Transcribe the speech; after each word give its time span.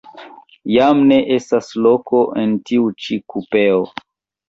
Jam 0.75 1.03
ne 1.11 1.19
estas 1.37 1.71
loko 1.89 2.25
en 2.47 2.59
tiu 2.73 2.91
ĉi 3.07 3.23
kupeo. 3.37 3.89